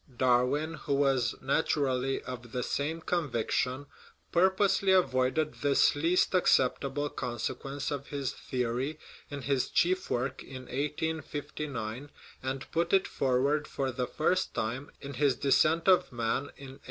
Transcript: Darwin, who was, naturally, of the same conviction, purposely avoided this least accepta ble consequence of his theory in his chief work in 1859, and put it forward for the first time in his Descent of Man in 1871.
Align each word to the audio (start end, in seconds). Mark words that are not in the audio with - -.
Darwin, 0.17 0.73
who 0.73 0.95
was, 0.95 1.35
naturally, 1.43 2.23
of 2.23 2.53
the 2.53 2.63
same 2.63 3.01
conviction, 3.01 3.85
purposely 4.31 4.91
avoided 4.91 5.53
this 5.61 5.95
least 5.95 6.31
accepta 6.31 6.91
ble 6.91 7.07
consequence 7.07 7.91
of 7.91 8.07
his 8.07 8.33
theory 8.33 8.97
in 9.29 9.43
his 9.43 9.69
chief 9.69 10.09
work 10.09 10.41
in 10.41 10.63
1859, 10.63 12.09
and 12.41 12.71
put 12.71 12.93
it 12.93 13.07
forward 13.07 13.67
for 13.67 13.91
the 13.91 14.07
first 14.07 14.55
time 14.55 14.89
in 15.01 15.13
his 15.13 15.35
Descent 15.35 15.87
of 15.87 16.11
Man 16.11 16.45
in 16.57 16.79
1871. 16.79 16.79